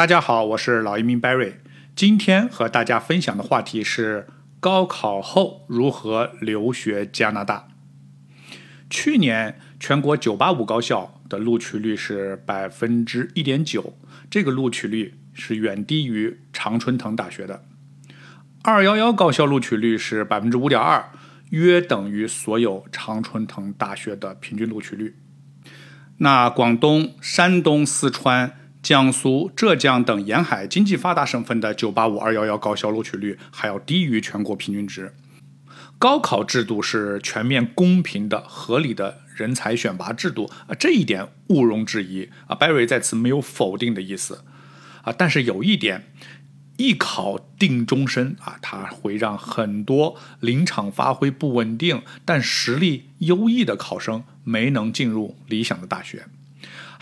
[0.00, 1.56] 大家好，我是老移民 Barry。
[1.94, 7.68] 今天和大家分享的话题是高考后如何留学加拿大。
[8.88, 13.92] 去年全国985高校的录取率是百分之一点九，
[14.30, 17.62] 这个录取率是远低于常春藤大学的。
[18.62, 21.10] 211高校录取率是百分之五点二，
[21.50, 25.16] 约等于所有常春藤大学的平均录取率。
[26.16, 28.56] 那广东、山东、四川。
[28.82, 35.14] 江苏、浙江等沿海经济发达省份的985、211高校录取率还要低于全国平均值。
[35.98, 42.56] 高考制度是全面公平的、合理的人才选拔制度啊，这一点毋庸置疑啊。
[42.56, 44.42] Barry 在此没有否定的意思
[45.02, 46.10] 啊，但是有一点，
[46.78, 56.24] 一考定终身啊，它会让很多临场发挥不稳定但实力优异的考生没能进入理想的大学。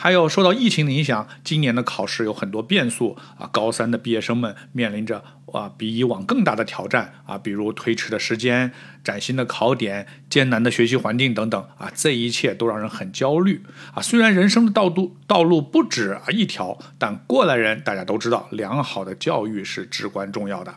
[0.01, 3.51] 还有受到疫情的影响，今年的考试有很多变数啊！
[3.51, 8.71] 高三的毕业生们面临着啊比以往更大的挑战啊，比如推迟的时间、
[9.03, 14.01] 崭新的考点、艰难的学习环境等等啊，这一切都让人很焦虑啊！
[14.01, 20.77] 虽然人生的道路道路不止啊一条，但过来人大家都知道，良好的教育是至关重要的。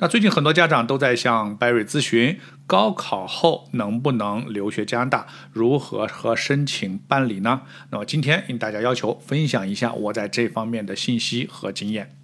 [0.00, 7.62] 那最近很多家长都在向 Barry 咨询，高考后能不能留学加拿大，如何和申请办理呢？
[7.90, 12.14] 那么今天应大家要求分享一下我在这方面的信息和经验。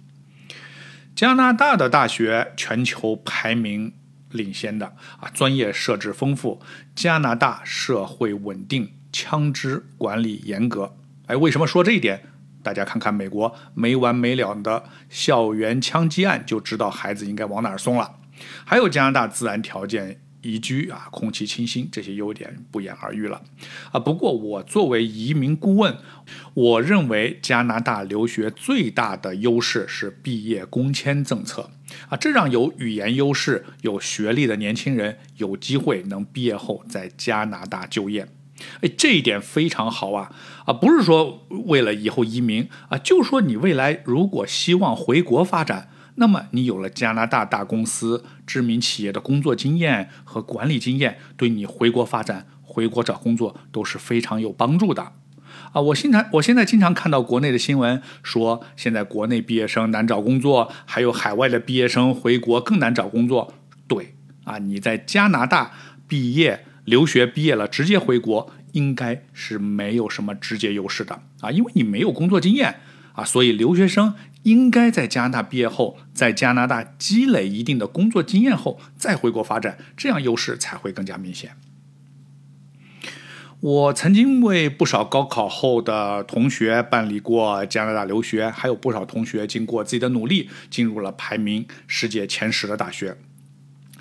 [1.13, 3.91] 加拿大的大学全球排名
[4.31, 6.61] 领先的啊，专业设置丰富，
[6.95, 10.95] 加拿大社会稳定，枪支管理严格。
[11.25, 12.21] 哎，为什么说这一点？
[12.65, 18.15] 大家看看美国没完没了的校园枪击案，就知道孩子应该往哪儿送了。
[18.65, 23.43] 还有加拿大自然条件宜居啊，空气清新，这些优点不言而喻了
[23.91, 23.99] 啊。
[23.99, 25.95] 不过我作为移民顾问，
[26.55, 31.69] 我认为加拿大留学最大的优势是毕业工签政策
[32.09, 38.27] 啊，这让有语言优势、有学历的年轻人有机会能毕业后在加拿大就业。
[38.81, 40.31] 哎，这一点非常好啊！
[40.65, 55.11] 啊，不是说为了以后移民啊，就说你未来如果希望回国发展，那么你有了加拿大大公司、知名企业的工作经验和管理经验，对你回国发展、回国找工作都是非常有帮助的。
[55.73, 63.53] 啊，我经常我现在经常看到国内的新闻说，现在国内毕业生难找工作，还有海外的毕业生回国更难找工作。
[63.85, 65.73] 对，啊，你在加拿大
[66.07, 66.65] 毕业。
[66.85, 72.79] 留学毕业了，直接回国应该是没有什么直接优势的啊，因为你没有工作经验
[73.13, 74.13] 啊，所以留学生
[74.43, 81.51] 应该在加拿大毕业后，在加拿大积累一定的工作经验后再回国发展，这样优势才会更加明显。
[83.61, 93.17] 我曾经为不少高考后的同学办理过加拿大留学，还有不少同学经过自己的努力进入了排名世界前十的大学。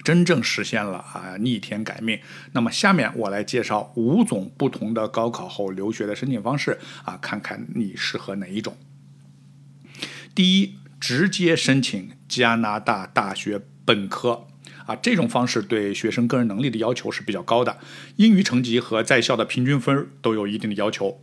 [0.05, 2.21] 真正实现了啊逆天改命。
[2.53, 8.77] 那么下面我来介绍五种不同的高考后留学的申请方式啊，看看你适合哪一种。
[10.35, 14.47] 第一，直接申请加拿大大学本科
[14.87, 17.79] 啊，这种方式对学生个人能力的要求是比较高的，
[18.17, 21.21] 英语成绩和在校的平均分都有一定的要求。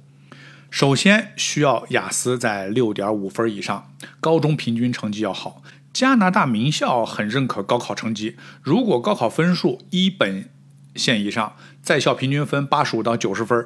[0.69, 5.61] 首先需要雅思在六点五分以上，高中平均成绩要好。
[5.93, 10.49] 加拿大名校很认可高考成绩，如果高考分数一本
[10.95, 13.65] 线以上，在校平均分八十五到九十分，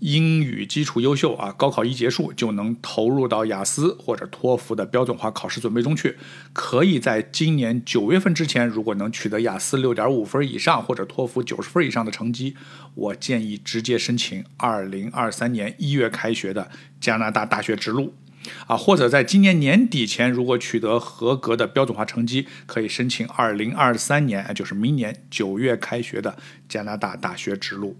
[0.00, 6.16] 英语基础优秀啊，高考一结束就能投入到雅思或者托福的标准化考试准备中去。
[6.52, 12.56] 可以在今年九月份之前，如果能取得雅思六点五分以上或者托福九十分以上的成绩，
[12.94, 16.70] 我建议直接申请二零二三年一月开学的
[17.00, 18.14] 加拿大大学直录。
[18.66, 26.36] 啊，或者在今年年底前，如果取得合格的标准化成绩，可以申请二零二三年，就是明年九月开学的
[26.68, 27.96] 加拿大大学直录。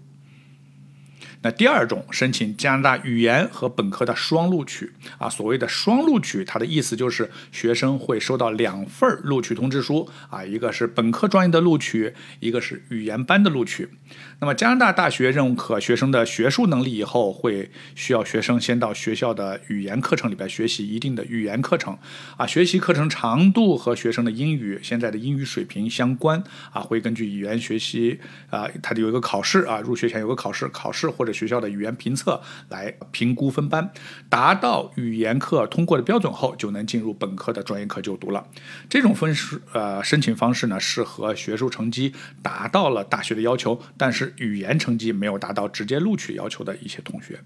[1.41, 13.89] 那第二种申请加拿大语言和本科的双录取啊，所谓的双录取，它的意思就是学生会收到两份录取通知书啊，一个是本科专业的录取，一个是语言班的录取。
[14.41, 21.97] 那么加拿大大学认可学生的学术能力以后，会需要学生先到学校的语言课程里边学习一定的语言课程
[22.35, 28.19] 啊，学习课程长度和学生的英语现在的英语水平相关啊，会根据语言学习
[28.49, 33.91] 啊，它有一个考试啊，入学前有个考试，考试或者学校的语言评测来评估分班，
[34.29, 38.47] 达到语言课通过的标准后，就能进入本科的专业课就读了。
[38.89, 47.41] 这种分数呃申请方式呢，适合学术成绩达到了大学的要求，但是语言成绩没有达到直接录取要求的一些同学。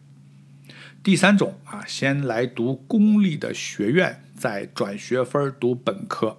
[1.03, 6.37] 第三种啊，先来读公立的学院，再转学分读本科。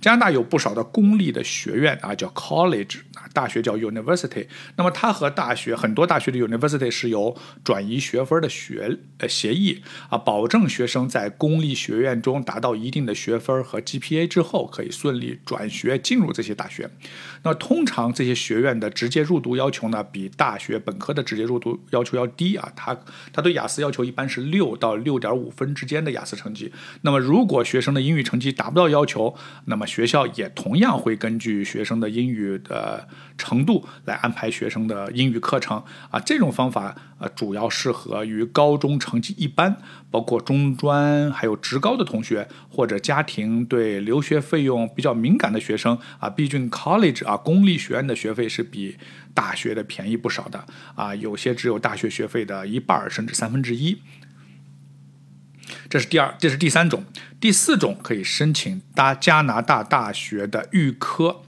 [0.00, 4.46] 加拿大有不少的公立的学院啊，叫 college 啊，大学叫 university。
[4.76, 16.90] 那么它和大学很多大学的 university 是有转移学分的学呃协议啊，保证学生在公立学院中达到一定的学分和 GPA 之后，可以顺利转学进入这些大学。
[17.42, 22.72] 那通常这些学院的直接入读要求呢，比大学本科的直接入读要求要低啊。
[22.74, 22.98] 它
[23.32, 26.72] 它对雅思要求一般是六到六点五分之间的雅思成绩。
[27.02, 33.08] 那么如果学生的英语成绩达不到要求，那么学校也同样会根据学生的英语的
[33.38, 36.20] 程度来安排学生的英语课程啊。
[36.20, 39.76] 这种方法呃主要适合于高中成绩一般，
[40.10, 46.28] 包括中专还有职高的同学，或者家庭对留学费用比较敏感的学生啊。
[46.28, 48.96] 毕竟 college 啊公立学院的学费是比
[49.32, 50.64] 大学的便宜不少的
[50.94, 53.98] 啊，有些只有大学学费的一半甚至三分之一。
[55.88, 57.04] 这是第二，这是第三种，
[57.40, 61.42] 第四种可以申请大加拿大大学的预科。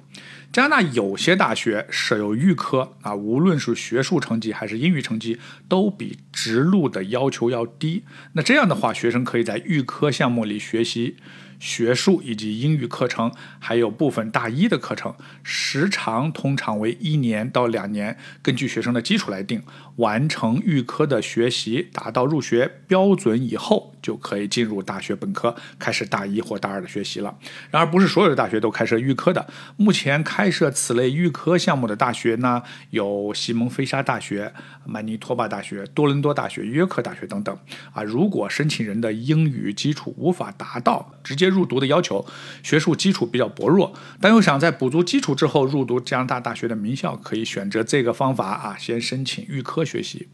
[0.53, 5.39] 加拿大有些大学设有预科啊，无论是学术成绩还是英语成绩，
[5.69, 8.05] 都比直录的要求要低。
[8.33, 11.17] 那这样的话，学生可以在预科项目里学习。
[11.59, 19.63] 学术以及英语课程，还有部分大一的课程，时长通常为一年到两年，根据学生的基础来定。
[19.97, 27.35] 完成预科的学习，达到入学标准以后，就可以进入大学本科，开始大一或大二的学习了。
[27.71, 29.49] 然而，不是所有的大学都开设预科的。
[29.79, 34.53] 目前开设此类预科项目的大学呢，有西蒙菲沙大学、
[34.85, 37.59] 曼尼托巴大学、多伦多大学、约克大学等等。
[37.95, 42.27] 啊，如果申请人的英语基础无法达到直接入读的要求，
[42.63, 49.85] 学术基础比较薄弱，但又想在补足基础之后入读加拿大大学的名校，可以选择这个方法啊，先申请预科。
[49.87, 50.29] 学习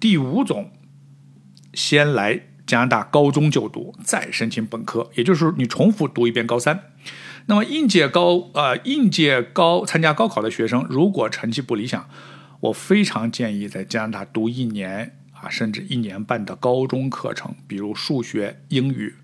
[0.00, 0.70] 第五种，
[1.74, 6.84] 先来加拿大高中就读，再申请本科，也就是你重复读一遍高三。
[7.44, 12.08] 那么应届高呃应届高参加高考的学生，如果成绩不理想，
[12.60, 19.14] 我非常建议在加拿大读一年啊，甚至一年半的高中课程，比如数学、英语、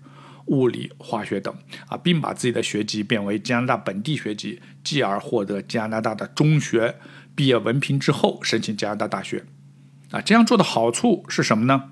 [0.45, 1.55] 物理、化学等
[1.87, 6.95] 啊，并把自己的学籍变为加拿大本地学籍，继而获得加拿大的中学。
[7.35, 9.45] 毕业文凭之后申请加拿大大学，
[10.11, 11.91] 啊，这样做的好处是什么呢？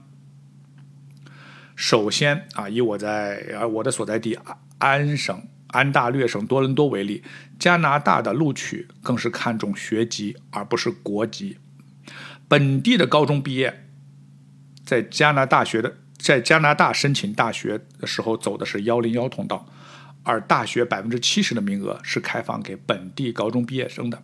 [1.76, 4.40] 首先啊，以我在啊我的所在地
[4.78, 7.24] 安省安大略省多伦多为例，
[7.60, 11.58] 加拿大的录取更是看重学籍而不是国籍。
[12.48, 13.88] 本地的高中毕业，
[14.86, 19.68] 在加拿大学的在加拿大申请大学的时候走的是幺零幺通道，
[20.24, 24.24] 而大学百分之七十的名额是开放给本地高中毕业生的。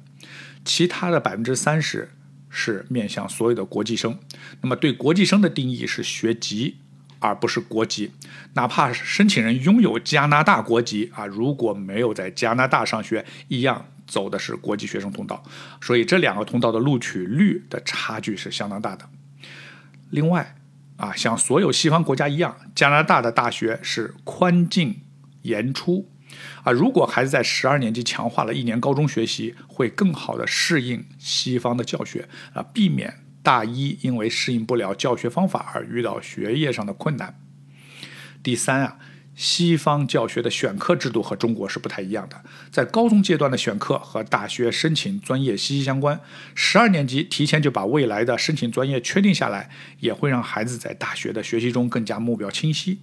[0.63, 2.10] 其他的百分之三十
[2.50, 4.18] 是面向所有的国际生。
[4.62, 6.78] 那么对国际生的定义是学籍，
[7.19, 8.12] 而不是国籍。
[8.54, 15.44] 哪怕申请人拥有加拿大国籍啊，如果没有在加拿大上学，一样走的是国际学生通道。
[15.81, 19.10] 所以这两个通道的录取率的差距是相当大的。
[20.12, 20.56] 另外
[21.00, 25.01] 啊，像所有西方国家一样，加拿大的大学是宽进
[25.44, 26.12] 严出。
[26.63, 37.39] 啊，如果孩子在十二年级强化了一年高中学习，会更好的适应西方的教学啊，避免大一因为适应不了教学方法而遇到学业上的困难。
[38.44, 39.00] 第三啊。
[39.39, 42.36] 西方教学的选课制度和中国是不太一样的，
[42.69, 46.19] 在高中阶段的选课和大学申请专业息息相关。
[46.53, 49.69] 十二年级提前就把未来的申请专业确定下来，
[50.01, 53.00] 也会让孩子在大学的学习中更加目标清晰。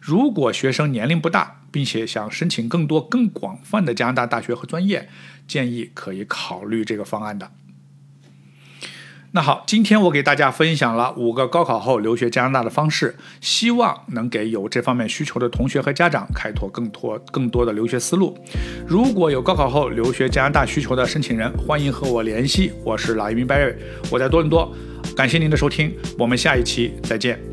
[0.00, 5.08] 如果学生年龄不大，并且想申请更多、更广泛的加拿大大学和专业，
[5.48, 7.50] 建议可以考虑这个方案的。
[9.34, 18.36] 那好，今天我给大家分享了五个高考后留学加拿大的方式，希望能给有这方面需求的同学和家长开拓更多更多的留学思路。
[18.86, 22.72] 如果有高考后留学加拿大需求的申请人，欢迎和我联系。
[22.84, 23.74] 我是老移民 Barry，
[24.10, 24.70] 我在多伦多。
[25.16, 27.51] 感谢您的收听，我们下一期再见。